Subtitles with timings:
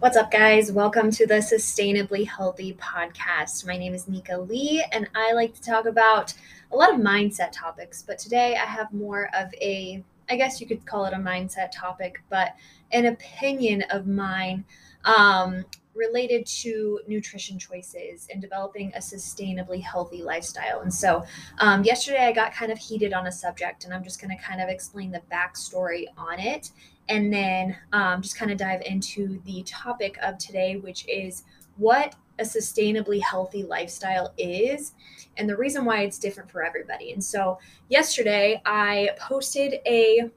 [0.00, 0.72] What's up, guys?
[0.72, 3.66] Welcome to the Sustainably Healthy podcast.
[3.66, 6.32] My name is Nika Lee, and I like to talk about
[6.72, 8.00] a lot of mindset topics.
[8.00, 11.68] But today I have more of a, I guess you could call it a mindset
[11.74, 12.56] topic, but
[12.92, 14.64] an opinion of mine
[15.04, 20.80] um, related to nutrition choices and developing a sustainably healthy lifestyle.
[20.80, 21.24] And so,
[21.58, 24.42] um, yesterday I got kind of heated on a subject, and I'm just going to
[24.42, 26.70] kind of explain the backstory on it
[27.10, 31.44] and then um, just kind of dive into the topic of today, which is
[31.76, 34.94] what a sustainably healthy lifestyle is
[35.36, 37.12] and the reason why it's different for everybody.
[37.12, 40.30] And so, yesterday I posted a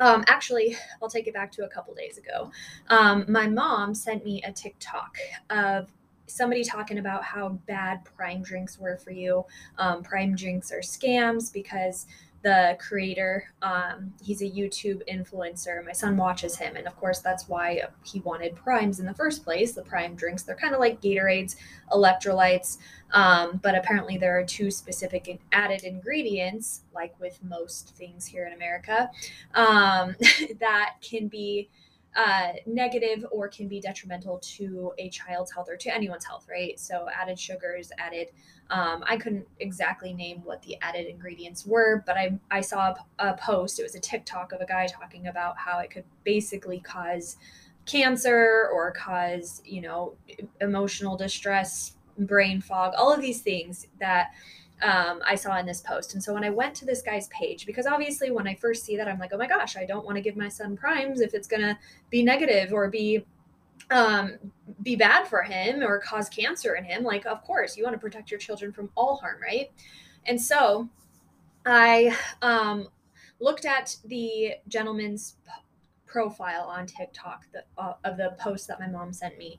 [0.00, 2.50] um, actually, I'll take it back to a couple days ago.
[2.88, 5.16] Um, my mom sent me a TikTok
[5.50, 5.92] of
[6.26, 9.44] somebody talking about how bad prime drinks were for you.
[9.78, 12.06] Um, prime drinks are scams because
[12.42, 13.44] the creator.
[13.62, 15.84] Um, he's a YouTube influencer.
[15.84, 19.44] My son watches him, and of course, that's why he wanted primes in the first
[19.44, 19.72] place.
[19.72, 21.56] The prime drinks, they're kind of like Gatorades,
[21.90, 22.78] electrolytes,
[23.12, 28.52] um, but apparently there are two specific added ingredients, like with most things here in
[28.52, 29.10] America,
[29.54, 30.16] um,
[30.60, 31.68] that can be
[32.14, 36.78] uh, negative or can be detrimental to a child's health or to anyone's health, right?
[36.78, 38.28] So, added sugars, added,
[38.70, 43.30] um, I couldn't exactly name what the added ingredients were, but I, I saw a,
[43.30, 46.80] a post, it was a TikTok of a guy talking about how it could basically
[46.80, 47.36] cause
[47.86, 50.14] cancer or cause, you know,
[50.60, 54.32] emotional distress, brain fog, all of these things that
[54.82, 56.14] um, I saw in this post.
[56.14, 58.96] And so when I went to this guy's page, because obviously when I first see
[58.96, 61.34] that, I'm like, oh my gosh, I don't want to give my son primes if
[61.34, 61.78] it's going to
[62.10, 63.24] be negative or be
[63.90, 64.38] um,
[64.82, 67.02] be bad for him or cause cancer in him.
[67.02, 69.70] Like, of course, you want to protect your children from all harm, right?
[70.26, 70.88] And so
[71.66, 72.88] I um,
[73.40, 75.50] looked at the gentleman's p-
[76.06, 79.58] profile on TikTok the, uh, of the post that my mom sent me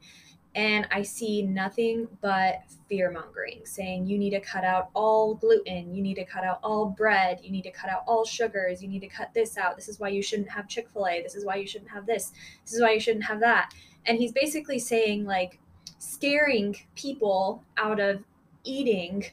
[0.56, 5.94] and I see nothing but fear mongering saying you need to cut out all gluten,
[5.96, 8.88] you need to cut out all bread, you need to cut out all sugars, you
[8.88, 9.75] need to cut this out.
[9.75, 11.24] This is why you shouldn't have Chick fil A.
[11.24, 12.34] This is why you shouldn't have this.
[12.64, 13.74] This is why you shouldn't have that.
[14.06, 15.59] And he's basically saying, like,
[15.97, 18.22] scaring people out of
[18.64, 19.25] eating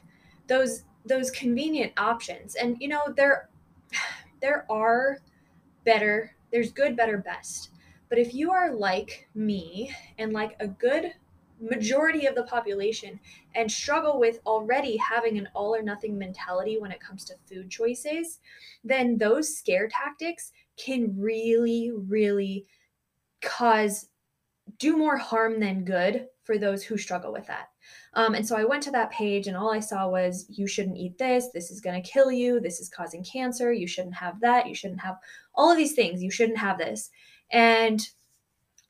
[0.47, 3.49] those those convenient options and you know there
[4.41, 5.17] there are
[5.83, 7.71] better there's good better best
[8.11, 11.13] but if you are like me and like a good
[11.61, 13.17] majority of the population
[13.55, 17.69] and struggle with already having an all or nothing mentality when it comes to food
[17.69, 18.41] choices,
[18.83, 22.65] then those scare tactics can really, really
[23.41, 24.09] cause
[24.77, 27.69] do more harm than good for those who struggle with that.
[28.13, 30.97] Um, and so I went to that page, and all I saw was, you shouldn't
[30.97, 31.47] eat this.
[31.53, 32.59] This is going to kill you.
[32.59, 33.71] This is causing cancer.
[33.71, 34.67] You shouldn't have that.
[34.67, 35.15] You shouldn't have
[35.55, 36.21] all of these things.
[36.21, 37.09] You shouldn't have this.
[37.51, 38.05] And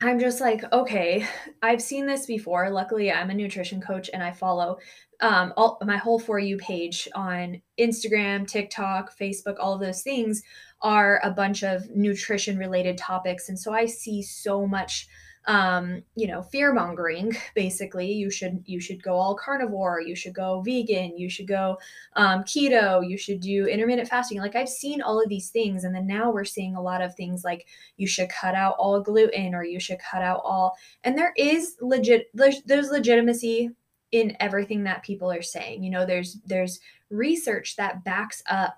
[0.02, 1.28] I'm just like, okay,
[1.62, 2.70] I've seen this before.
[2.70, 4.80] Luckily, I'm a nutrition coach and I follow
[5.22, 10.42] um, all my whole for you page on Instagram, TikTok, Facebook, all those things
[10.82, 13.48] are a bunch of nutrition related topics.
[13.48, 15.08] And so I see so much
[15.46, 17.36] um, you know, fear mongering.
[17.56, 20.02] Basically, you should you should go all carnivore.
[20.02, 21.18] You should go vegan.
[21.18, 21.78] You should go
[22.16, 23.08] um, keto.
[23.08, 24.40] You should do intermittent fasting.
[24.40, 27.16] Like I've seen all of these things, and then now we're seeing a lot of
[27.16, 30.76] things like you should cut out all gluten or you should cut out all.
[31.04, 33.72] And there is legit there's, legitimacy
[34.12, 35.84] in everything that people are saying.
[35.84, 38.78] You know, there's there's research that backs up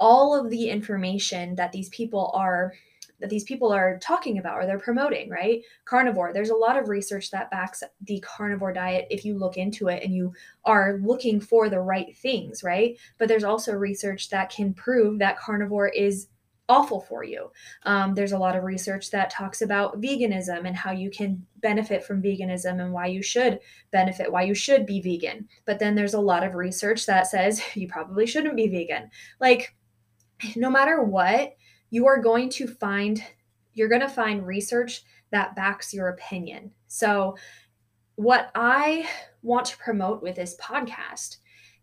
[0.00, 2.72] all of the information that these people are
[3.20, 5.62] that these people are talking about or they're promoting, right?
[5.84, 6.32] Carnivore.
[6.32, 10.02] There's a lot of research that backs the carnivore diet if you look into it
[10.02, 10.32] and you
[10.64, 12.98] are looking for the right things, right?
[13.18, 16.28] But there's also research that can prove that carnivore is
[16.68, 17.50] awful for you.
[17.82, 22.04] Um, there's a lot of research that talks about veganism and how you can benefit
[22.04, 23.60] from veganism and why you should
[23.90, 25.48] benefit, why you should be vegan.
[25.66, 29.10] But then there's a lot of research that says you probably shouldn't be vegan.
[29.40, 29.74] Like,
[30.56, 31.54] no matter what,
[31.94, 33.22] you are going to find
[33.72, 36.72] you're going to find research that backs your opinion.
[36.88, 37.36] So
[38.16, 39.08] what I
[39.42, 41.36] want to promote with this podcast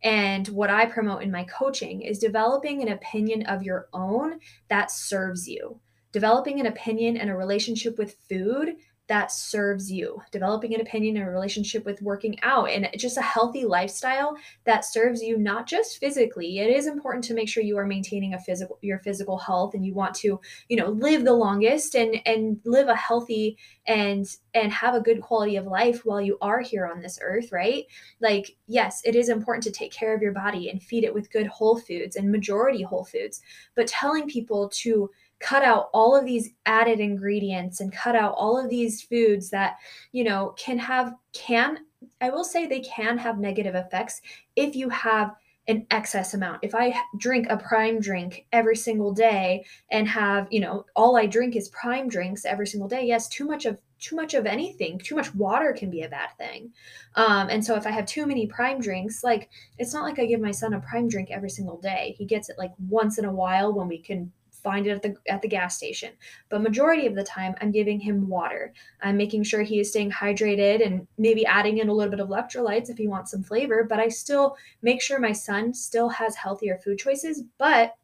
[0.04, 4.92] and what I promote in my coaching is developing an opinion of your own that
[4.92, 5.80] serves you.
[6.12, 8.76] Developing an opinion and a relationship with food
[9.12, 13.22] that serves you, developing an opinion and a relationship with working out, and just a
[13.22, 16.60] healthy lifestyle that serves you not just physically.
[16.60, 19.86] It is important to make sure you are maintaining a physical your physical health and
[19.86, 24.72] you want to, you know, live the longest and and live a healthy and and
[24.72, 27.88] have a good quality of life while you are here on this earth, right?
[28.22, 31.34] Like, yes, it is important to take care of your body and feed it with
[31.34, 33.42] good whole foods and majority whole foods,
[33.76, 35.10] but telling people to
[35.42, 39.78] cut out all of these added ingredients and cut out all of these foods that,
[40.12, 41.80] you know, can have, can,
[42.22, 44.22] I will say they can have negative effects
[44.56, 45.36] if you have
[45.68, 46.60] an excess amount.
[46.64, 51.28] If I drink a prime drink every single day and have, you know, all I
[51.28, 54.98] drink is prime drinks every single day, yes, too much of too much of anything,
[54.98, 56.72] too much water can be a bad thing.
[57.16, 60.26] Um, and so if I have too many prime drinks, like it's not like I
[60.26, 62.16] give my son a prime drink every single day.
[62.18, 64.32] He gets it like once in a while when we can
[64.62, 66.14] find it at the at the gas station.
[66.50, 68.74] But majority of the time I'm giving him water.
[69.02, 72.30] I'm making sure he is staying hydrated and maybe adding in a little bit of
[72.30, 76.36] electrolytes if he wants some flavor, but I still make sure my son still has
[76.36, 77.96] healthier food choices, but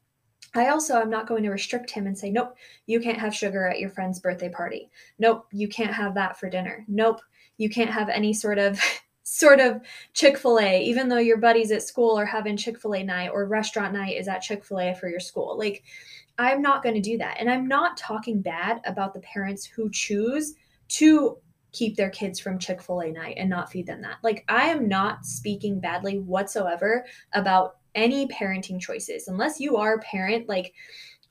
[0.56, 2.56] I also am not going to restrict him and say, nope,
[2.86, 4.90] you can't have sugar at your friend's birthday party.
[5.20, 6.84] Nope, you can't have that for dinner.
[6.88, 7.22] Nope,
[7.58, 8.80] you can't have any sort of
[9.24, 9.82] sort of
[10.14, 14.28] Chick-fil-A, even though your buddies at school are having Chick-fil-A night or restaurant night is
[14.28, 15.58] at Chick-fil-A for your school.
[15.58, 15.84] Like
[16.38, 17.38] I'm not going to do that.
[17.40, 20.56] And I'm not talking bad about the parents who choose
[20.90, 21.38] to
[21.72, 24.18] keep their kids from Chick fil A night and not feed them that.
[24.24, 29.28] Like, I am not speaking badly whatsoever about any parenting choices.
[29.28, 30.74] Unless you are a parent, like,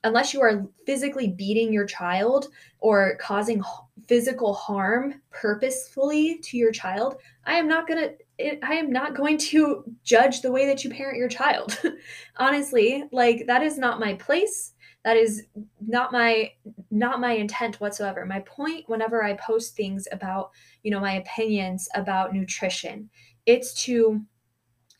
[0.04, 2.48] unless you are physically beating your child
[2.78, 3.62] or causing
[4.06, 9.16] physical harm purposefully to your child, I am not going to eh, I am not
[9.16, 11.80] going to judge the way that you parent your child.
[12.36, 14.74] Honestly, like that is not my place
[15.06, 15.44] that is
[15.80, 16.50] not my
[16.90, 18.26] not my intent whatsoever.
[18.26, 20.50] My point whenever i post things about
[20.82, 23.08] you know my opinions about nutrition
[23.46, 24.20] it's to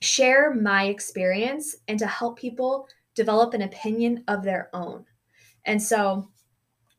[0.00, 2.86] share my experience and to help people
[3.16, 5.04] develop an opinion of their own.
[5.64, 6.28] And so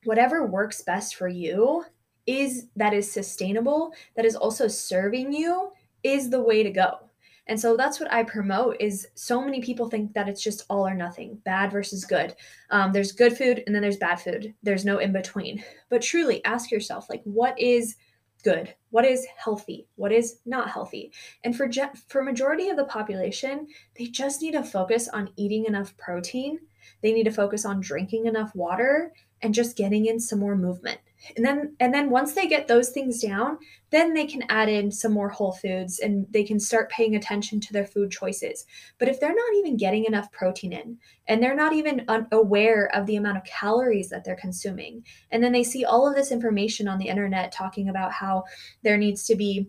[0.04, 1.86] whatever works best for you
[2.25, 5.71] is that is sustainable that is also serving you
[6.04, 7.06] is the way to go
[7.48, 10.86] and so that's what I promote is so many people think that it's just all
[10.86, 12.36] or nothing, bad versus good.
[12.70, 14.54] Um, there's good food and then there's bad food.
[14.64, 15.64] There's no in between.
[15.90, 17.96] But truly ask yourself, like, what is
[18.44, 18.74] good?
[18.92, 19.88] What is healthy?
[19.96, 21.12] What is not healthy?
[21.44, 23.68] And for je- for majority of the population,
[23.98, 26.60] they just need to focus on eating enough protein.
[27.02, 29.12] They need to focus on drinking enough water
[29.42, 31.00] and just getting in some more movement.
[31.36, 33.57] And then and then once they get those things down
[33.89, 37.60] then they can add in some more whole foods and they can start paying attention
[37.62, 38.66] to their food choices.
[38.98, 40.98] But if they're not even getting enough protein in
[41.28, 45.51] and they're not even aware of the amount of calories that they're consuming and then
[45.51, 48.44] they see all of this information on the internet talking about how
[48.83, 49.68] there needs to be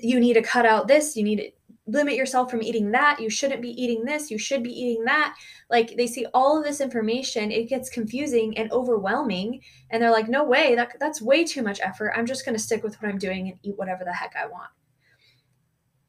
[0.00, 1.52] you need to cut out this you need
[1.86, 3.20] limit yourself from eating that.
[3.20, 4.30] You shouldn't be eating this.
[4.30, 5.36] You should be eating that.
[5.70, 9.60] Like they see all of this information, it gets confusing and overwhelming.
[9.90, 12.12] And they're like, no way, that, that's way too much effort.
[12.16, 14.46] I'm just going to stick with what I'm doing and eat whatever the heck I
[14.46, 14.70] want.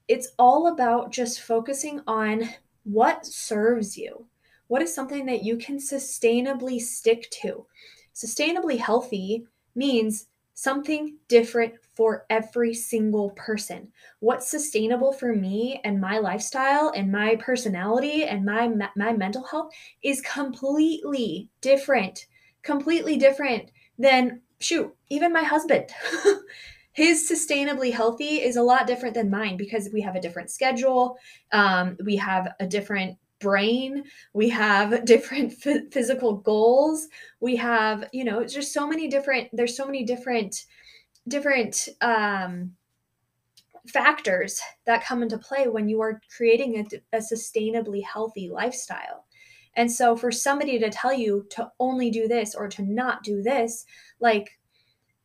[0.08, 2.50] It's all about just focusing on
[2.84, 4.28] what serves you.
[4.68, 7.66] What is something that you can sustainably stick to?
[8.14, 9.46] Sustainably healthy
[9.76, 13.92] means something different for every single person.
[14.20, 19.74] What's sustainable for me and my lifestyle and my personality and my my mental health
[20.04, 22.28] is completely different.
[22.64, 25.90] Completely different than shoot, even my husband.
[26.94, 31.18] His sustainably healthy is a lot different than mine because we have a different schedule.
[31.52, 34.04] Um, we have a different brain.
[34.34, 37.08] We have different f- physical goals.
[37.40, 40.66] We have you know just so many different there's so many different
[41.28, 42.72] different um
[43.88, 49.26] factors that come into play when you are creating a, a sustainably healthy lifestyle.
[49.76, 53.42] And so for somebody to tell you to only do this or to not do
[53.42, 53.86] this
[54.20, 54.58] like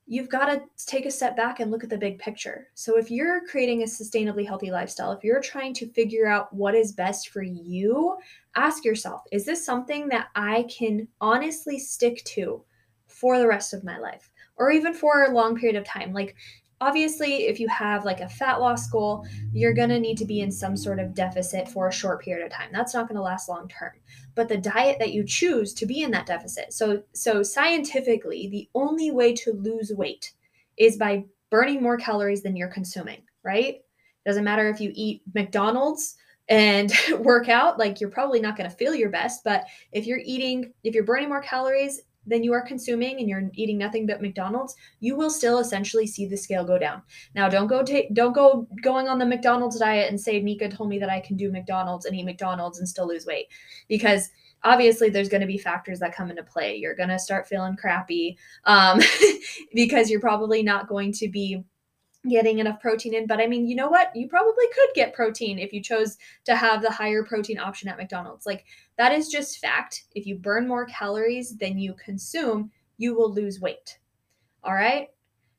[0.08, 2.68] you've got to take a step back and look at the big picture.
[2.74, 6.74] So, if you're creating a sustainably healthy lifestyle, if you're trying to figure out what
[6.74, 8.16] is best for you,
[8.56, 12.64] ask yourself is this something that I can honestly stick to
[13.06, 14.30] for the rest of my life?
[14.56, 16.12] Or even for a long period of time.
[16.12, 16.34] Like,
[16.80, 20.40] obviously, if you have like a fat loss goal, you're going to need to be
[20.40, 22.70] in some sort of deficit for a short period of time.
[22.72, 23.92] That's not going to last long term.
[24.34, 26.72] But the diet that you choose to be in that deficit.
[26.72, 30.32] So so scientifically, the only way to lose weight
[30.76, 33.80] is by burning more calories than you're consuming, right?
[34.26, 36.16] Doesn't matter if you eat McDonald's
[36.48, 40.20] and work out, like you're probably not going to feel your best, but if you're
[40.24, 44.22] eating if you're burning more calories than you are consuming and you're eating nothing but
[44.22, 47.02] McDonald's, you will still essentially see the scale go down.
[47.34, 50.88] Now, don't go take don't go going on the McDonald's diet and say Nika told
[50.88, 53.46] me that I can do McDonald's and eat McDonald's and still lose weight
[53.88, 54.30] because
[54.64, 56.76] obviously there's going to be factors that come into play.
[56.76, 59.00] You're going to start feeling crappy um,
[59.74, 61.64] because you're probably not going to be
[62.28, 63.26] getting enough protein in.
[63.26, 64.14] But I mean, you know what?
[64.14, 67.96] You probably could get protein if you chose to have the higher protein option at
[67.96, 68.46] McDonald's.
[68.46, 68.64] Like,
[68.96, 70.04] that is just fact.
[70.14, 73.98] If you burn more calories than you consume, you will lose weight.
[74.64, 75.08] All right.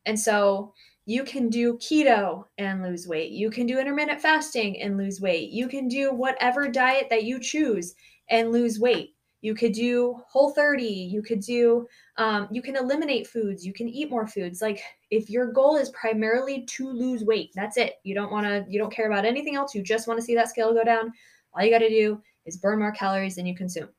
[0.06, 0.74] And so
[1.06, 3.32] you can do keto and lose weight.
[3.32, 5.50] You can do intermittent fasting and lose weight.
[5.50, 7.96] You can do whatever diet that you choose
[8.30, 9.16] and lose weight.
[9.42, 10.84] You could do whole 30.
[10.84, 13.66] You could do, um, you can eliminate foods.
[13.66, 14.62] You can eat more foods.
[14.62, 14.82] Like
[15.12, 17.96] if your goal is primarily to lose weight, that's it.
[18.04, 19.74] You don't want to, you don't care about anything else.
[19.74, 21.14] You just want to see that scale go down.
[21.54, 23.90] All you got to do is burn more calories than you consume.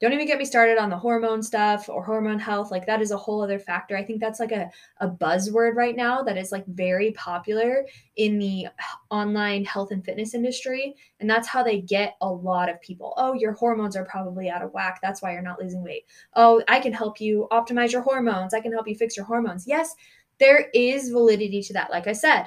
[0.00, 2.70] Don't even get me started on the hormone stuff or hormone health.
[2.70, 3.96] Like that is a whole other factor.
[3.96, 7.84] I think that's like a, a buzzword right now that is like very popular
[8.16, 8.68] in the
[9.10, 10.94] online health and fitness industry.
[11.20, 13.12] And that's how they get a lot of people.
[13.18, 15.00] Oh, your hormones are probably out of whack.
[15.02, 16.06] That's why you're not losing weight.
[16.34, 18.54] Oh, I can help you optimize your hormones.
[18.54, 19.66] I can help you fix your hormones.
[19.66, 19.94] Yes,
[20.38, 22.46] there is validity to that, like I said,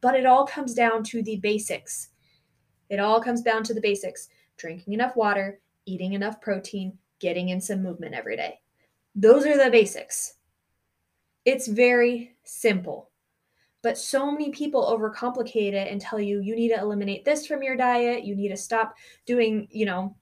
[0.00, 2.08] but it all comes down to the basics.
[2.88, 7.60] It all comes down to the basics drinking enough water, eating enough protein, getting in
[7.60, 8.60] some movement every day.
[9.14, 10.34] Those are the basics.
[11.44, 13.10] It's very simple.
[13.82, 17.62] But so many people overcomplicate it and tell you you need to eliminate this from
[17.62, 18.94] your diet, you need to stop
[19.26, 20.16] doing, you know,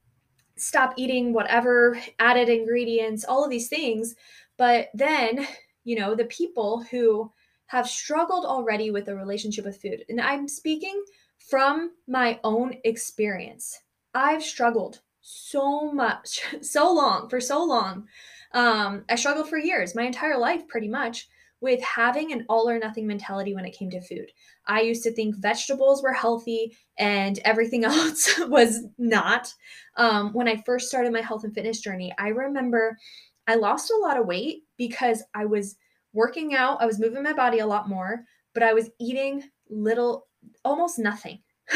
[0.57, 4.16] stop eating whatever added ingredients, all of these things.
[4.57, 5.47] But then,
[5.85, 7.33] you know, the people who
[7.66, 11.04] have struggled already with a relationship with food, and I'm speaking
[11.38, 13.81] from my own experience.
[14.12, 18.06] I've struggled so much, so long, for so long.
[18.52, 21.28] Um, I struggled for years, my entire life pretty much,
[21.62, 24.26] with having an all or nothing mentality when it came to food.
[24.66, 29.54] I used to think vegetables were healthy and everything else was not.
[29.96, 32.98] Um, when I first started my health and fitness journey, I remember
[33.46, 35.76] I lost a lot of weight because I was
[36.12, 38.24] working out, I was moving my body a lot more,
[38.54, 40.26] but I was eating little,
[40.64, 41.40] almost nothing.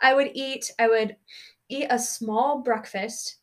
[0.00, 1.16] I would eat, I would
[1.72, 3.36] eat a small breakfast.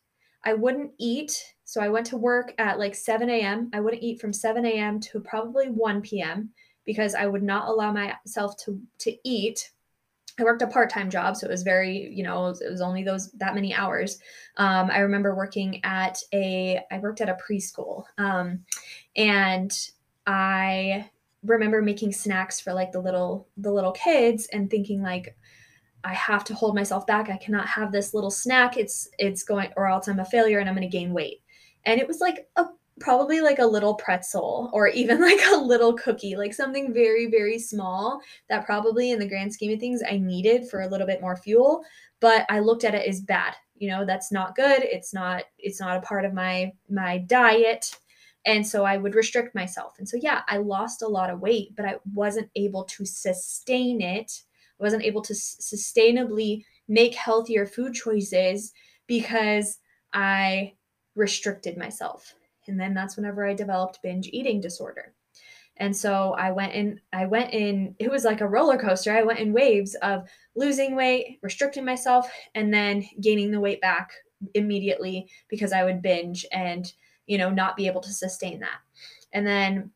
[0.44, 1.54] I wouldn't eat.
[1.64, 3.70] So I went to work at like 7 a.m.
[3.72, 5.00] I wouldn't eat from 7 a.m.
[5.00, 6.50] to probably 1 p.m.
[6.84, 9.70] because I would not allow myself to to eat.
[10.38, 13.30] I worked a part-time job, so it was very, you know, it was only those
[13.32, 14.18] that many hours.
[14.56, 18.64] Um, I remember working at a, I worked at a preschool, um,
[19.16, 19.70] and
[20.26, 21.10] I
[21.42, 25.36] remember making snacks for like the little the little kids and thinking like
[26.04, 27.28] I have to hold myself back.
[27.28, 28.76] I cannot have this little snack.
[28.76, 31.42] It's it's going or else I'm a failure and I'm going to gain weight.
[31.84, 32.66] And it was like a
[33.00, 37.58] probably like a little pretzel or even like a little cookie, like something very very
[37.58, 41.20] small that probably in the grand scheme of things I needed for a little bit
[41.20, 41.84] more fuel,
[42.20, 43.54] but I looked at it as bad.
[43.76, 44.82] You know, that's not good.
[44.82, 47.96] It's not it's not a part of my my diet.
[48.46, 49.98] And so I would restrict myself.
[49.98, 54.00] And so yeah, I lost a lot of weight, but I wasn't able to sustain
[54.00, 54.40] it
[54.80, 58.72] Wasn't able to s- sustainably make healthier food choices
[59.06, 59.78] because
[60.12, 60.74] I
[61.14, 62.34] restricted myself.
[62.66, 65.14] And then that's whenever I developed binge eating disorder.
[65.76, 69.12] And so I went in, I went in, it was like a roller coaster.
[69.12, 74.12] I went in waves of losing weight, restricting myself, and then gaining the weight back
[74.54, 76.92] immediately because I would binge and,
[77.26, 78.78] you know, not be able to sustain that.
[79.32, 79.90] And then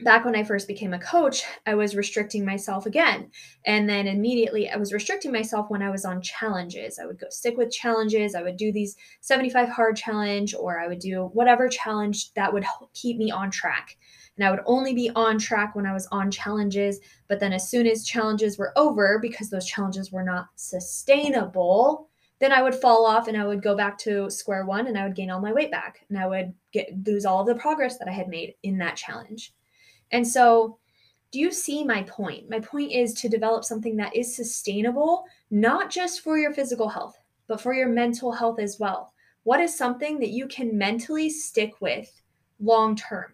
[0.00, 3.30] back when I first became a coach, I was restricting myself again.
[3.64, 6.98] And then immediately I was restricting myself when I was on challenges.
[6.98, 8.34] I would go stick with challenges.
[8.34, 12.64] I would do these 75 hard challenge or I would do whatever challenge that would
[12.92, 13.96] keep me on track.
[14.36, 16.98] And I would only be on track when I was on challenges.
[17.28, 22.08] But then as soon as challenges were over, because those challenges were not sustainable,
[22.40, 25.04] then I would fall off and I would go back to square one and I
[25.04, 27.98] would gain all my weight back and I would get lose all of the progress
[27.98, 29.52] that I had made in that challenge.
[30.12, 30.78] And so,
[31.30, 32.48] do you see my point?
[32.48, 37.18] My point is to develop something that is sustainable, not just for your physical health,
[37.48, 39.12] but for your mental health as well.
[39.42, 42.22] What is something that you can mentally stick with
[42.60, 43.32] long term?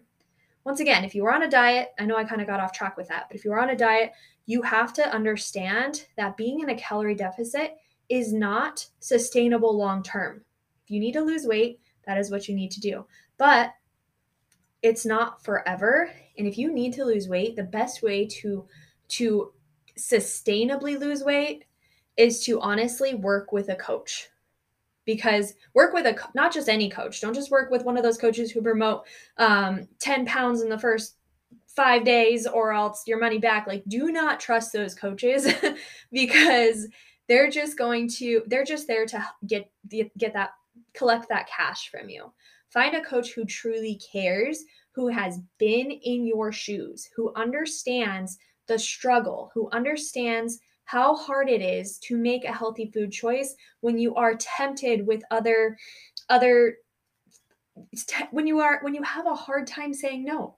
[0.63, 2.73] Once again, if you are on a diet, I know I kind of got off
[2.73, 4.11] track with that, but if you are on a diet,
[4.45, 7.77] you have to understand that being in a calorie deficit
[8.09, 10.43] is not sustainable long term.
[10.83, 13.05] If you need to lose weight, that is what you need to do.
[13.37, 13.73] But
[14.81, 16.11] it's not forever.
[16.37, 18.65] And if you need to lose weight the best way to
[19.09, 19.51] to
[19.97, 21.65] sustainably lose weight
[22.17, 24.29] is to honestly work with a coach.
[25.05, 28.17] Because work with a not just any coach don't just work with one of those
[28.17, 29.03] coaches who promote
[29.37, 31.15] um, 10 pounds in the first
[31.67, 33.65] five days or else your money back.
[33.67, 35.47] Like do not trust those coaches
[36.11, 36.87] because
[37.27, 40.51] they're just going to they're just there to get get that
[40.93, 42.31] collect that cash from you
[42.71, 44.63] Find a coach who truly cares,
[44.93, 48.37] who has been in your shoes, who understands
[48.67, 53.97] the struggle, who understands how hard it is to make a healthy food choice when
[53.97, 55.77] you are tempted with other
[56.29, 56.77] other
[58.31, 60.57] when you are when you have a hard time saying no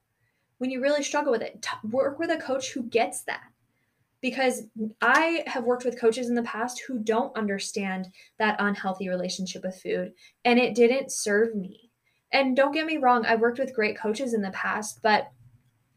[0.57, 3.43] when you really struggle with it work with a coach who gets that
[4.23, 4.63] because
[5.01, 8.07] I have worked with coaches in the past who don't understand
[8.39, 10.13] that unhealthy relationship with food
[10.45, 11.82] and it didn't serve me.
[12.33, 15.31] And don't get me wrong, I've worked with great coaches in the past, but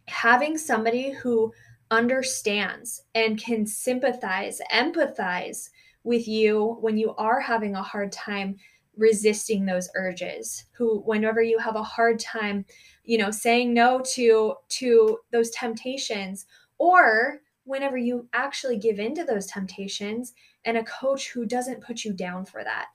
[0.06, 1.52] having somebody who
[1.90, 5.70] understands and can sympathize, empathize
[6.04, 8.56] with you when you are having a hard time
[8.96, 12.64] resisting those urges who whenever you have a hard time
[13.04, 16.46] you know saying no to to those temptations
[16.78, 20.32] or whenever you actually give into those temptations
[20.64, 22.86] and a coach who doesn't put you down for that.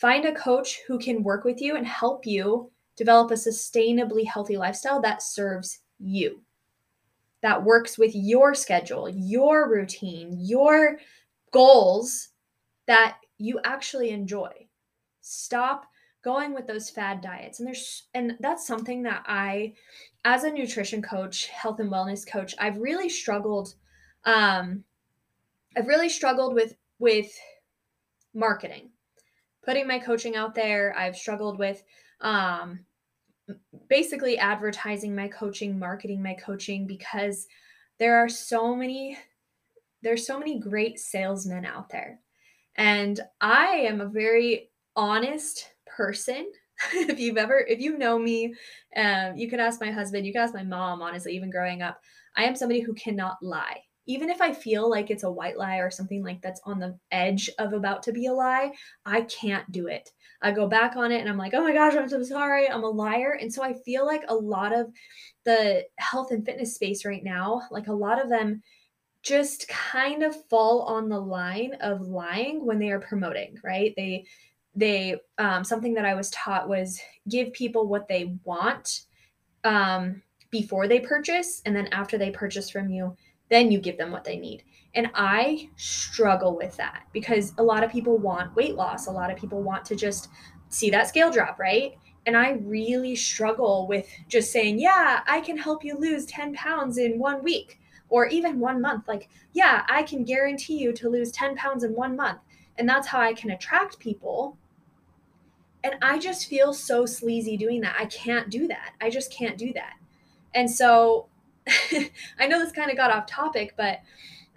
[0.00, 4.56] Find a coach who can work with you and help you develop a sustainably healthy
[4.56, 6.40] lifestyle that serves you,
[7.42, 10.98] that works with your schedule, your routine, your
[11.52, 12.30] goals
[12.86, 14.50] that you actually enjoy.
[15.20, 15.84] Stop
[16.22, 19.72] going with those fad diets and there's and that's something that i
[20.26, 23.74] as a nutrition coach health and wellness coach i've really struggled
[24.26, 24.84] um
[25.78, 27.32] i've really struggled with with
[28.34, 28.90] marketing
[29.64, 31.82] putting my coaching out there i've struggled with
[32.20, 32.80] um
[33.88, 37.46] basically advertising my coaching marketing my coaching because
[37.98, 39.18] there are so many
[40.02, 42.20] there's so many great salesmen out there.
[42.76, 46.50] And i am a very honest person.
[46.94, 48.54] If you've ever if you know me
[48.96, 52.00] um, you can ask my husband you can ask my mom honestly even growing up.
[52.36, 55.76] I am somebody who cannot lie even if i feel like it's a white lie
[55.76, 58.72] or something like that's on the edge of about to be a lie
[59.06, 60.10] i can't do it.
[60.42, 62.68] I go back on it and i'm like oh my gosh i'm so sorry.
[62.68, 63.38] I'm a liar.
[63.40, 64.90] And so i feel like a lot of
[65.44, 68.62] the health and fitness space right now like a lot of them
[69.22, 73.92] just kind of fall on the line of lying when they are promoting right?
[73.96, 74.24] They
[74.74, 79.00] they um, something that i was taught was give people what they want
[79.64, 83.16] um, before they purchase and then after they purchase from you
[83.50, 84.62] then you give them what they need
[84.94, 89.30] and i struggle with that because a lot of people want weight loss a lot
[89.30, 90.28] of people want to just
[90.68, 95.56] see that scale drop right and i really struggle with just saying yeah i can
[95.56, 100.02] help you lose 10 pounds in one week or even one month like yeah i
[100.02, 102.38] can guarantee you to lose 10 pounds in one month
[102.80, 104.56] and that's how I can attract people.
[105.84, 107.94] And I just feel so sleazy doing that.
[107.98, 108.94] I can't do that.
[109.02, 109.94] I just can't do that.
[110.54, 111.26] And so
[112.38, 114.00] I know this kind of got off topic, but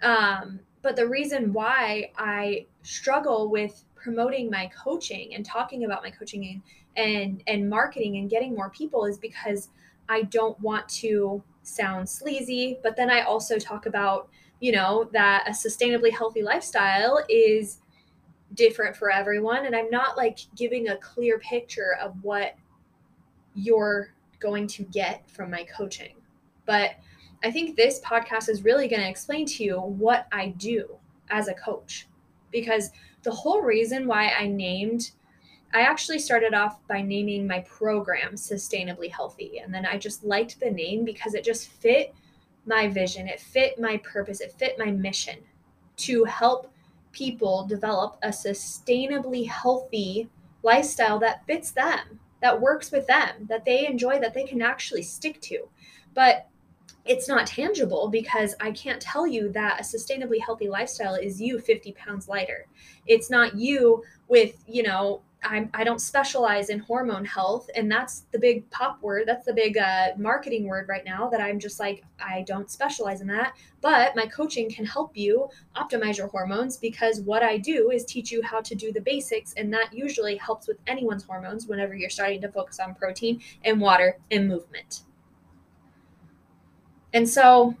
[0.02, 6.10] um, but the reason why I struggle with promoting my coaching and talking about my
[6.10, 6.62] coaching and
[6.96, 9.70] and, and marketing and getting more people is because
[10.08, 14.28] I don't want to sound sleazy, but then I also talk about,
[14.60, 17.80] you know, that a sustainably healthy lifestyle is
[18.52, 22.54] different for everyone and i'm not like giving a clear picture of what
[23.54, 26.14] you're going to get from my coaching.
[26.66, 26.92] But
[27.44, 30.88] i think this podcast is really going to explain to you what i do
[31.30, 32.06] as a coach.
[32.50, 32.90] Because
[33.22, 35.10] the whole reason why i named
[35.72, 39.58] i actually started off by naming my program sustainably healthy.
[39.58, 42.14] And then i just liked the name because it just fit
[42.66, 43.28] my vision.
[43.28, 44.40] It fit my purpose.
[44.40, 45.38] It fit my mission
[45.96, 46.70] to help
[47.12, 50.28] people develop a sustainably healthy
[50.62, 55.02] lifestyle that fits them, that works with them, that they enjoy, that they can actually
[55.02, 55.68] stick to.
[56.14, 56.48] But
[57.04, 61.58] it's not tangible because I can't tell you that a sustainably healthy lifestyle is you
[61.60, 62.66] 50 pounds lighter.
[63.06, 67.68] It's not you with, you know, I'm, I don't specialize in hormone health.
[67.76, 69.24] And that's the big pop word.
[69.26, 73.20] That's the big uh, marketing word right now that I'm just like, I don't specialize
[73.20, 73.54] in that.
[73.82, 78.32] But my coaching can help you optimize your hormones because what I do is teach
[78.32, 79.52] you how to do the basics.
[79.54, 83.80] And that usually helps with anyone's hormones whenever you're starting to focus on protein and
[83.80, 85.02] water and movement.
[87.14, 87.76] And so,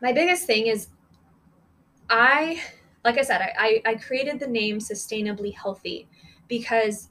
[0.00, 0.88] my biggest thing is
[2.08, 2.60] I,
[3.04, 6.08] like I said, I, I created the name Sustainably Healthy
[6.48, 7.10] because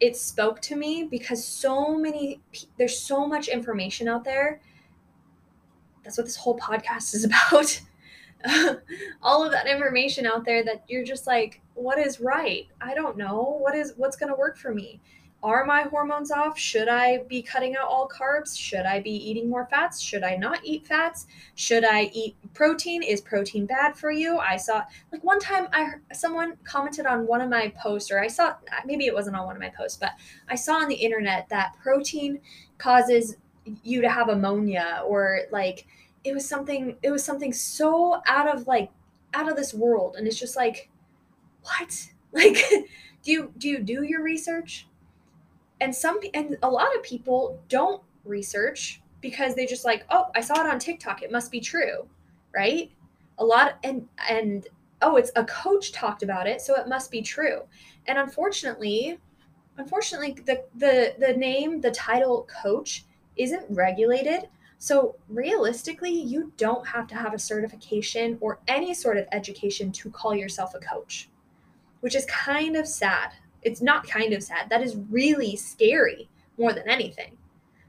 [0.00, 2.40] it spoke to me because so many
[2.78, 4.60] there's so much information out there.
[6.04, 7.80] That's what this whole podcast is about.
[9.22, 12.68] All of that information out there that you're just like what is right?
[12.80, 13.58] I don't know.
[13.60, 15.00] What is what's going to work for me
[15.46, 16.58] are my hormones off?
[16.58, 18.58] Should I be cutting out all carbs?
[18.58, 20.00] Should I be eating more fats?
[20.00, 21.28] Should I not eat fats?
[21.54, 23.04] Should I eat protein?
[23.04, 24.38] Is protein bad for you?
[24.38, 24.82] I saw
[25.12, 28.54] like one time I someone commented on one of my posts or I saw
[28.84, 30.10] maybe it wasn't on one of my posts, but
[30.48, 32.40] I saw on the internet that protein
[32.78, 33.36] causes
[33.84, 35.86] you to have ammonia or like
[36.24, 38.90] it was something it was something so out of like
[39.32, 40.90] out of this world and it's just like
[41.62, 42.56] what like
[43.22, 44.88] do you do you do your research
[45.80, 50.40] and some and a lot of people don't research because they just like oh i
[50.40, 51.22] saw it on tiktok.
[51.22, 52.08] It must be true.
[52.54, 52.90] Right?
[53.38, 54.66] A lot and and
[55.02, 57.62] oh it's a coach talked about it so it must be true.
[58.06, 59.18] And unfortunately
[59.78, 63.04] unfortunately the the the name the title coach
[63.36, 64.48] isn't regulated.
[64.78, 70.10] So realistically you don't have to have a certification or any sort of education to
[70.10, 71.28] call yourself a coach
[72.00, 73.32] which is kind of sad
[73.66, 74.70] it's not kind of sad.
[74.70, 77.36] That is really scary more than anything.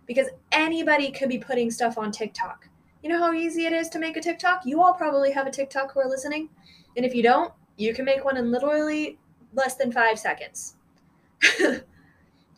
[0.05, 2.67] Because anybody could be putting stuff on tiktok.
[3.03, 4.65] You know how easy it is to make a tiktok?
[4.65, 6.49] You all probably have a tiktok who are listening.
[6.95, 9.19] And if you don't you can make one in literally
[9.53, 10.75] less than five seconds.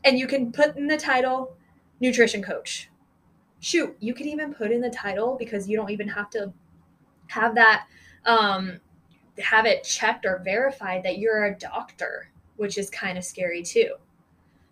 [0.04, 1.56] And you can put in the title
[2.00, 2.90] nutrition coach.
[3.60, 6.54] Shoot, you could even put in the title because you don't even have to
[7.28, 7.86] have that
[8.26, 8.80] um,
[9.40, 12.30] have it checked or verified that you're a doctor,
[12.60, 13.94] which is kind of scary too.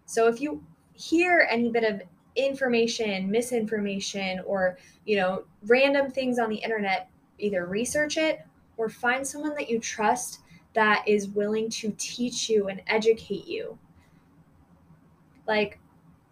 [0.05, 2.01] So if you hear any bit of
[2.35, 8.41] information, misinformation, or you know, random things on the internet, either research it
[8.75, 10.41] or find someone that you trust
[10.73, 13.77] that is willing to teach you and educate you.
[15.47, 15.79] Like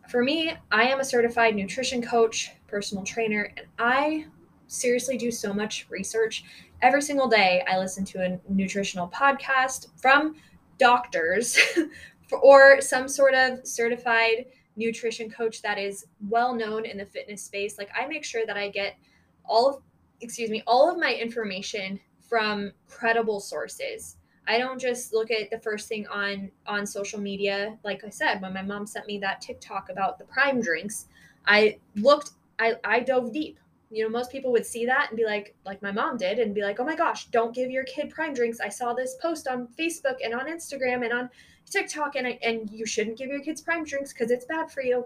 [0.09, 4.25] for me, I am a certified nutrition coach, personal trainer, and I
[4.67, 6.43] seriously do so much research.
[6.81, 10.35] Every single day, I listen to a nutritional podcast from
[10.77, 11.57] doctors
[12.41, 17.77] or some sort of certified nutrition coach that is well known in the fitness space.
[17.77, 18.97] Like I make sure that I get
[19.45, 19.81] all of
[20.21, 24.17] excuse me, all of my information from credible sources.
[24.47, 27.77] I don't just look at the first thing on on social media.
[27.83, 31.07] Like I said, when my mom sent me that TikTok about the prime drinks,
[31.47, 33.59] I looked I I dove deep.
[33.91, 36.55] You know, most people would see that and be like like my mom did and
[36.55, 38.59] be like, "Oh my gosh, don't give your kid prime drinks.
[38.59, 41.29] I saw this post on Facebook and on Instagram and on
[41.69, 44.81] TikTok and I, and you shouldn't give your kids prime drinks cuz it's bad for
[44.81, 45.05] you."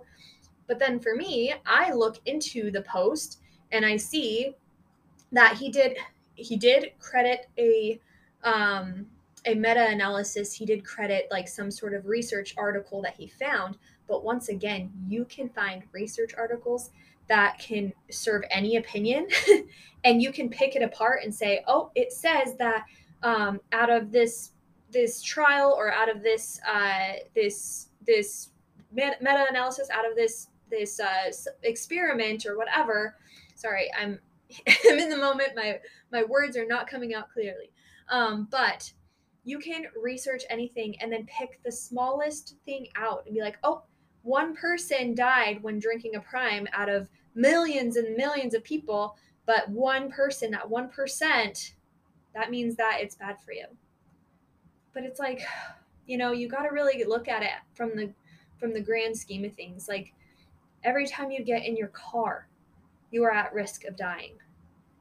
[0.67, 3.39] But then for me, I look into the post
[3.71, 4.55] and I see
[5.31, 5.97] that he did
[6.35, 7.99] he did credit a
[8.43, 9.07] um,
[9.45, 14.23] a meta-analysis he did credit like some sort of research article that he found but
[14.23, 16.91] once again you can find research articles
[17.29, 19.27] that can serve any opinion
[20.03, 22.85] and you can pick it apart and say oh it says that
[23.23, 24.51] um, out of this
[24.91, 28.49] this trial or out of this uh, this this
[28.91, 31.31] meta-analysis out of this this uh,
[31.63, 33.15] experiment or whatever
[33.55, 34.19] sorry i'm
[34.89, 35.79] i'm in the moment my
[36.11, 37.71] my words are not coming out clearly
[38.09, 38.91] um, but
[39.43, 43.83] you can research anything and then pick the smallest thing out and be like, oh,
[44.21, 47.09] one person died when drinking a prime out of
[47.39, 51.71] millions and millions of people, but one person, that 1%,
[52.35, 53.65] that means that it's bad for you.
[54.93, 55.41] But it's like,
[56.05, 58.11] you know, you got to really look at it from the
[58.59, 59.87] from the grand scheme of things.
[59.87, 60.13] Like
[60.83, 62.47] every time you get in your car,
[63.11, 64.33] you are at risk of dying.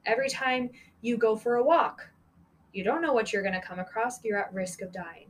[0.07, 0.71] Every time
[1.01, 2.09] you go for a walk,
[2.73, 4.25] you don't know what you're going to come across.
[4.25, 5.27] You're at risk of dying.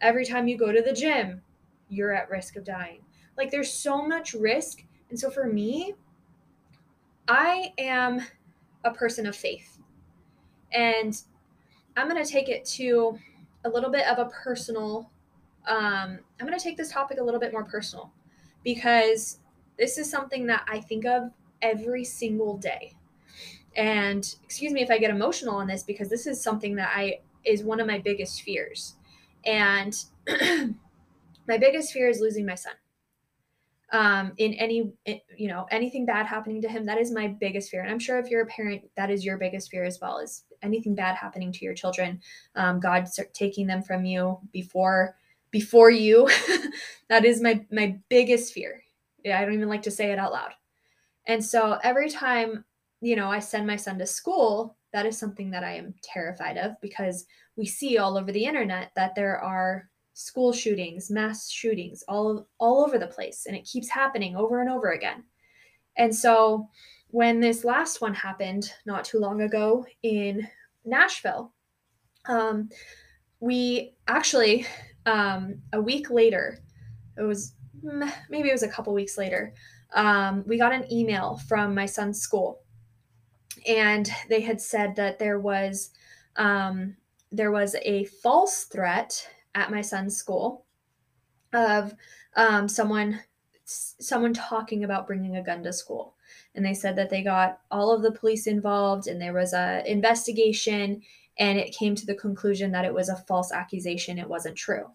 [0.00, 1.42] Every time you go to the gym,
[1.88, 3.00] you're at risk of dying.
[3.36, 4.84] Like there's so much risk.
[5.10, 5.94] And so for me,
[7.28, 8.22] I am
[8.84, 9.78] a person of faith.
[10.72, 11.20] And
[11.96, 13.18] I'm going to take it to
[13.64, 15.10] a little bit of a personal
[15.68, 18.10] um, I'm going to take this topic a little bit more personal
[18.64, 19.38] because
[19.78, 22.94] this is something that I think of every single day.
[23.76, 27.20] And excuse me if I get emotional on this because this is something that I
[27.44, 28.96] is one of my biggest fears.
[29.44, 29.94] And
[31.46, 32.72] my biggest fear is losing my son.
[33.90, 34.92] Um, in any,
[35.36, 37.80] you know, anything bad happening to him, that is my biggest fear.
[37.80, 40.44] And I'm sure if you're a parent, that is your biggest fear as well, is
[40.62, 42.20] anything bad happening to your children,
[42.54, 45.16] um, God taking them from you before
[45.50, 46.28] before you.
[47.08, 48.82] that is my my biggest fear.
[49.24, 50.52] Yeah, I don't even like to say it out loud.
[51.26, 52.64] And so every time
[53.00, 56.56] you know, I send my son to school, that is something that I am terrified
[56.56, 59.87] of because we see all over the internet that there are
[60.18, 64.68] school shootings, mass shootings all all over the place and it keeps happening over and
[64.68, 65.22] over again.
[65.96, 66.68] And so
[67.10, 70.48] when this last one happened not too long ago in
[70.84, 71.52] Nashville,
[72.26, 72.68] um,
[73.38, 74.66] we actually
[75.06, 76.58] um, a week later,
[77.16, 77.54] it was
[78.28, 79.54] maybe it was a couple weeks later,
[79.94, 82.62] um, we got an email from my son's school
[83.68, 85.90] and they had said that there was
[86.34, 86.96] um,
[87.30, 89.28] there was a false threat
[89.58, 90.64] at my son's school
[91.52, 91.94] of
[92.36, 93.20] um, someone
[93.64, 96.14] someone talking about bringing a gun to school
[96.54, 99.82] and they said that they got all of the police involved and there was a
[99.90, 101.02] investigation
[101.38, 104.86] and it came to the conclusion that it was a false accusation it wasn't true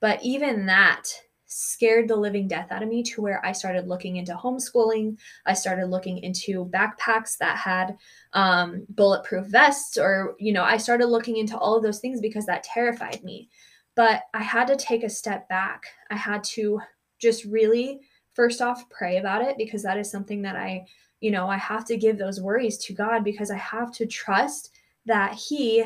[0.00, 1.08] but even that
[1.46, 5.16] scared the living death out of me to where I started looking into homeschooling.
[5.46, 7.96] I started looking into backpacks that had
[8.32, 12.46] um, bulletproof vests, or, you know, I started looking into all of those things because
[12.46, 13.48] that terrified me.
[13.96, 15.86] But I had to take a step back.
[16.10, 16.80] I had to
[17.18, 18.00] just really,
[18.34, 20.86] first off, pray about it because that is something that I,
[21.20, 24.70] you know, I have to give those worries to God because I have to trust
[25.06, 25.84] that He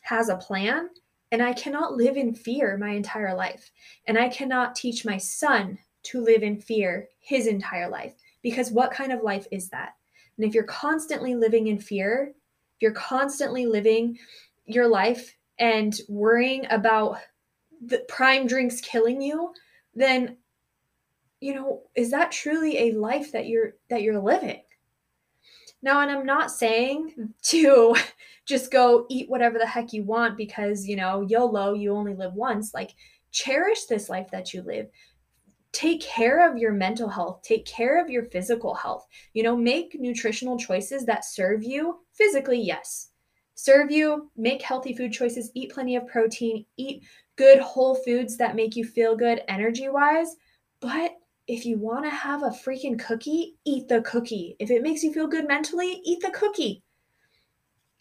[0.00, 0.88] has a plan
[1.30, 3.70] and I cannot live in fear my entire life.
[4.06, 8.92] And I cannot teach my son to live in fear his entire life because what
[8.92, 9.94] kind of life is that?
[10.36, 12.34] And if you're constantly living in fear,
[12.76, 14.18] if you're constantly living
[14.66, 17.18] your life and worrying about
[17.84, 19.52] the prime drinks killing you,
[19.94, 20.36] then
[21.40, 24.62] you know, is that truly a life that you're that you're living?
[25.82, 27.96] Now, and I'm not saying to
[28.46, 32.34] just go eat whatever the heck you want because, you know, YOLO, you only live
[32.34, 32.72] once.
[32.72, 32.94] Like,
[33.32, 34.86] cherish this life that you live.
[35.72, 39.06] Take care of your mental health, take care of your physical health.
[39.32, 43.08] You know, make nutritional choices that serve you physically, yes.
[43.54, 47.04] Serve you, make healthy food choices, eat plenty of protein, eat
[47.36, 50.36] good whole foods that make you feel good energy wise,
[50.80, 51.12] but
[51.48, 54.56] if you want to have a freaking cookie, eat the cookie.
[54.58, 56.82] If it makes you feel good mentally, eat the cookie.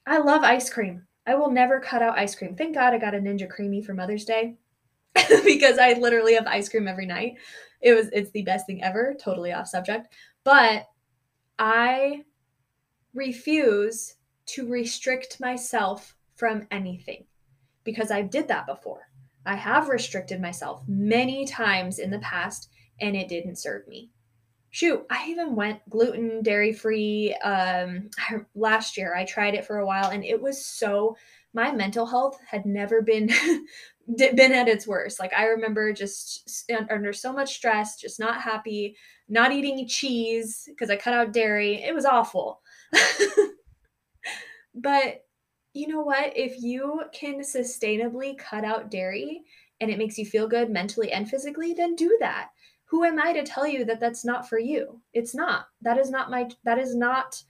[0.06, 1.08] I love ice cream.
[1.26, 2.56] I will never cut out ice cream.
[2.56, 4.58] Thank God I got a Ninja Creami for Mother's Day
[5.44, 7.36] because I literally have ice cream every night.
[7.82, 10.14] It was it's the best thing ever, totally off subject.
[10.44, 10.88] But
[11.60, 12.24] I
[13.14, 14.16] refuse
[14.48, 17.26] to restrict myself from anything
[17.84, 19.11] because I did that before.
[19.46, 24.12] I have restricted myself many times in the past and it didn't serve me.
[24.70, 28.10] Shoot, I even went gluten, dairy free um,
[28.56, 29.16] last year.
[29.16, 31.18] I tried it for a while and it was so,
[31.54, 33.30] my mental health had never been.
[34.18, 35.20] been at its worst.
[35.20, 38.98] Like I remember just under so much stress, just not happy,
[39.30, 41.82] not eating cheese because I cut out dairy.
[41.84, 42.62] It was awful.
[44.76, 45.24] but
[45.74, 46.38] you know what?
[46.38, 49.44] If you can sustainably cut out dairy
[49.80, 52.50] and it makes you feel good mentally and physically, then do that
[52.92, 55.00] who am I to tell you that that's not for you?
[55.14, 55.68] It's not.
[55.82, 57.42] That is not my, that is not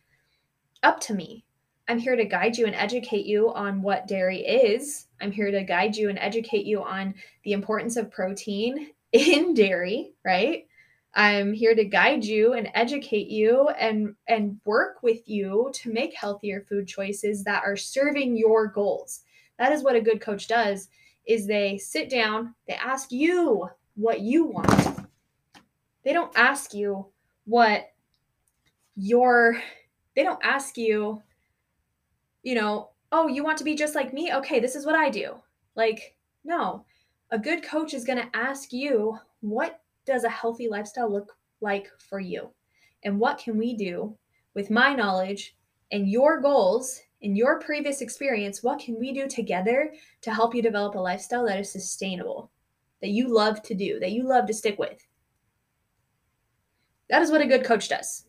[0.83, 1.43] up to me.
[1.87, 5.07] I'm here to guide you and educate you on what dairy is.
[5.19, 10.13] I'm here to guide you and educate you on the importance of protein in dairy,
[10.23, 10.67] right?
[11.13, 16.13] I'm here to guide you and educate you and and work with you to make
[16.13, 19.21] healthier food choices that are serving your goals.
[19.59, 20.87] That is what a good coach does
[21.27, 25.07] is they sit down, they ask you what you want.
[26.03, 27.07] They don't ask you
[27.45, 27.91] what
[28.95, 29.61] your
[30.15, 31.21] they don't ask you
[32.43, 34.33] you know oh you want to be just like me?
[34.33, 35.35] Okay this is what i do.
[35.75, 36.85] Like no.
[37.33, 41.89] A good coach is going to ask you what does a healthy lifestyle look like
[42.09, 42.49] for you
[43.03, 44.15] and what can we do
[44.53, 45.55] with my knowledge
[45.91, 50.61] and your goals and your previous experience what can we do together to help you
[50.61, 52.51] develop a lifestyle that is sustainable
[53.01, 55.05] that you love to do that you love to stick with
[57.11, 58.25] that is what a good coach does.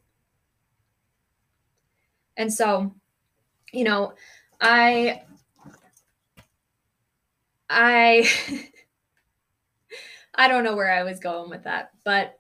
[2.37, 2.93] And so,
[3.73, 4.15] you know,
[4.61, 5.23] I
[7.71, 8.29] I
[10.35, 12.37] I don't know where I was going with that, but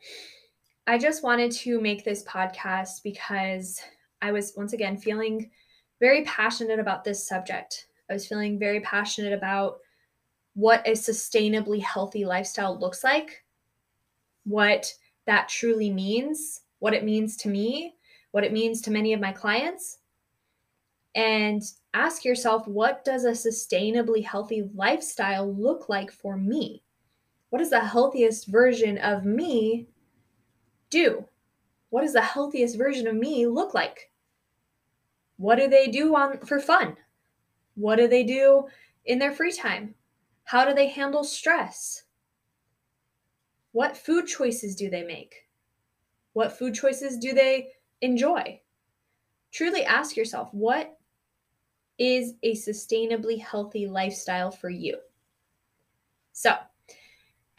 [0.86, 3.80] I just wanted to make this podcast because
[4.20, 5.50] I was once again feeling
[6.00, 7.86] very passionate about this subject.
[8.10, 9.78] I was feeling very passionate about
[10.54, 13.44] what a sustainably healthy lifestyle looks like,
[14.44, 14.92] what
[15.26, 17.94] that truly means, what it means to me,
[18.32, 19.98] what it means to many of my clients.
[21.14, 21.62] And
[21.94, 26.82] ask yourself, what does a sustainably healthy lifestyle look like for me?
[27.52, 29.86] What does the healthiest version of me
[30.88, 31.26] do?
[31.90, 34.10] What does the healthiest version of me look like?
[35.36, 36.96] What do they do on for fun?
[37.74, 38.68] What do they do
[39.04, 39.94] in their free time?
[40.44, 42.04] How do they handle stress?
[43.72, 45.46] What food choices do they make?
[46.32, 47.68] What food choices do they
[48.00, 48.62] enjoy?
[49.50, 50.96] Truly ask yourself what
[51.98, 54.96] is a sustainably healthy lifestyle for you?
[56.32, 56.54] So,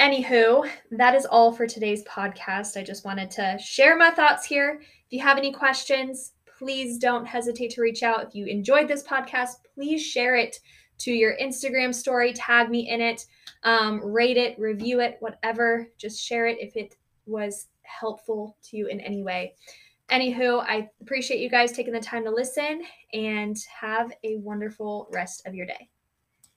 [0.03, 2.75] anywho, that is all for today's podcast.
[2.75, 4.81] I just wanted to share my thoughts here.
[4.81, 8.27] If you have any questions, please don't hesitate to reach out.
[8.27, 10.59] If you enjoyed this podcast, please share it
[10.99, 13.25] to your Instagram story, tag me in it,
[13.63, 15.87] um, rate it, review it, whatever.
[15.97, 19.55] Just share it if it was helpful to you in any way.
[20.11, 25.47] Anywho, I appreciate you guys taking the time to listen and have a wonderful rest
[25.47, 25.89] of your day.